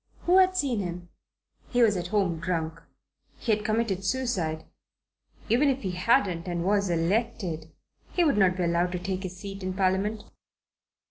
Who 0.21 0.39
had 0.39 0.57
seen 0.57 0.79
him? 0.79 1.09
He 1.69 1.83
was 1.83 1.95
at 1.95 2.07
home 2.07 2.39
drunk. 2.39 2.81
He 3.37 3.51
had 3.51 3.63
committed 3.63 4.03
suicide. 4.03 4.65
Even 5.47 5.69
if 5.69 5.83
he 5.83 5.91
hadn't, 5.91 6.47
and 6.47 6.63
was 6.65 6.89
elected, 6.89 7.69
he 8.11 8.23
would 8.23 8.35
not 8.39 8.57
be 8.57 8.63
allowed 8.63 8.93
to 8.93 8.99
take 8.99 9.21
his 9.21 9.37
seat 9.37 9.61
in 9.61 9.75
Parliament. 9.75 10.23